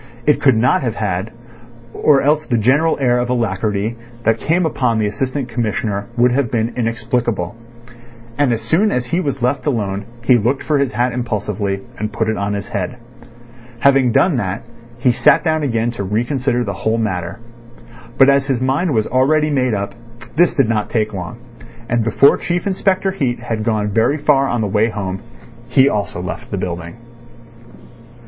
It 0.25 0.41
could 0.41 0.55
not 0.57 0.81
have 0.81 0.95
had, 0.95 1.29
or 1.93 2.23
else 2.23 2.47
the 2.47 2.57
general 2.57 2.97
air 2.99 3.19
of 3.19 3.29
alacrity 3.29 3.97
that 4.23 4.39
came 4.39 4.65
upon 4.65 4.97
the 4.97 5.05
Assistant 5.05 5.47
Commissioner 5.47 6.07
would 6.17 6.31
have 6.31 6.49
been 6.49 6.73
inexplicable. 6.75 7.55
As 8.39 8.61
soon 8.63 8.91
as 8.91 9.05
he 9.05 9.19
was 9.19 9.43
left 9.43 9.67
alone 9.67 10.05
he 10.23 10.39
looked 10.39 10.63
for 10.63 10.79
his 10.79 10.93
hat 10.93 11.13
impulsively, 11.13 11.81
and 11.99 12.11
put 12.11 12.29
it 12.29 12.35
on 12.35 12.55
his 12.55 12.69
head. 12.69 12.95
Having 13.81 14.13
done 14.13 14.37
that, 14.37 14.63
he 14.97 15.11
sat 15.11 15.43
down 15.43 15.61
again 15.61 15.91
to 15.91 16.03
reconsider 16.03 16.63
the 16.63 16.73
whole 16.81 16.97
matter. 16.97 17.37
But 18.17 18.27
as 18.27 18.47
his 18.47 18.59
mind 18.59 18.95
was 18.95 19.05
already 19.05 19.51
made 19.51 19.75
up, 19.75 19.93
this 20.35 20.55
did 20.55 20.67
not 20.67 20.89
take 20.89 21.13
long. 21.13 21.37
And 21.87 22.03
before 22.03 22.37
Chief 22.37 22.65
Inspector 22.65 23.11
Heat 23.11 23.39
had 23.39 23.63
gone 23.63 23.89
very 23.91 24.17
far 24.17 24.47
on 24.47 24.61
the 24.61 24.67
way 24.67 24.89
home, 24.89 25.19
he 25.69 25.87
also 25.87 26.19
left 26.19 26.49
the 26.49 26.57
building. 26.57 26.95